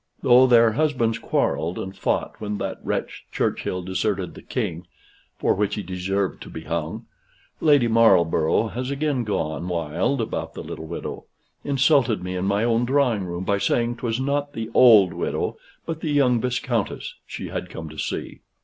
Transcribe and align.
Though 0.23 0.47
their 0.47 0.71
husbands 0.71 1.19
quarrelled 1.19 1.77
and 1.77 1.95
fought 1.95 2.33
when 2.41 2.57
that 2.57 2.79
wretch 2.83 3.27
Churchill 3.31 3.83
deserted 3.83 4.33
the 4.33 4.41
King 4.41 4.87
(for 5.37 5.53
which 5.53 5.75
he 5.75 5.83
deserved 5.83 6.41
to 6.41 6.49
be 6.49 6.61
hung), 6.63 7.05
Lady 7.59 7.87
Marlborough 7.87 8.69
has 8.69 8.89
again 8.89 9.23
gone 9.23 9.67
wild 9.67 10.19
about 10.19 10.55
the 10.55 10.63
little 10.63 10.87
widow; 10.87 11.25
insulted 11.63 12.23
me 12.23 12.35
in 12.35 12.45
my 12.45 12.63
own 12.63 12.83
drawing 12.83 13.25
room, 13.25 13.43
by 13.43 13.59
saying 13.59 13.97
'twas 13.97 14.19
not 14.19 14.53
the 14.53 14.71
OLD 14.73 15.13
widow, 15.13 15.55
but 15.85 16.01
the 16.01 16.09
young 16.09 16.41
Viscountess, 16.41 17.13
she 17.27 17.49
had 17.49 17.69
come 17.69 17.87
to 17.87 17.99
see. 17.99 18.41